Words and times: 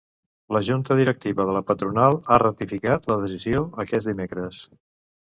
La 0.55 0.59
Junta 0.67 0.95
Directiva 0.99 1.43
de 1.49 1.51
la 1.55 1.59
patronal 1.71 2.17
ha 2.35 2.39
ratificat 2.43 3.05
la 3.11 3.17
decisió 3.25 3.61
aquest 3.85 4.09
dimecres. 4.13 4.63